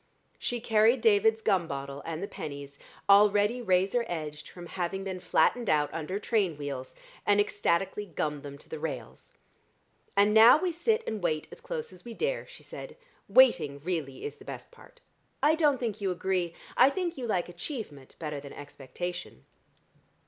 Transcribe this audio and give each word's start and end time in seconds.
She 0.39 0.59
carried 0.59 0.99
David's 0.99 1.43
gum 1.43 1.67
bottle 1.67 2.01
and 2.07 2.23
the 2.23 2.27
pennies, 2.27 2.79
already 3.07 3.61
razor 3.61 4.03
edged 4.07 4.49
from 4.49 4.65
having 4.65 5.03
been 5.03 5.19
flattened 5.19 5.69
out 5.69 5.91
under 5.93 6.17
train 6.17 6.57
wheels, 6.57 6.95
and 7.23 7.39
ecstatically 7.39 8.07
gummed 8.07 8.41
them 8.41 8.57
to 8.57 8.67
the 8.67 8.79
rails. 8.79 9.33
"And 10.17 10.33
now 10.33 10.57
we 10.57 10.71
sit 10.71 11.03
and 11.05 11.21
wait 11.23 11.47
as 11.51 11.61
close 11.61 11.93
as 11.93 12.03
we 12.03 12.15
dare," 12.15 12.47
she 12.47 12.63
said. 12.63 12.97
"Waiting, 13.27 13.79
really 13.83 14.25
is 14.25 14.37
the 14.37 14.43
best 14.43 14.71
part. 14.71 15.01
I 15.43 15.53
don't 15.53 15.77
think 15.77 16.01
you 16.01 16.09
agree. 16.09 16.55
I 16.75 16.89
think 16.89 17.15
you 17.15 17.27
like 17.27 17.47
achievement 17.47 18.15
better 18.17 18.39
than 18.39 18.53
expectation." 18.53 19.45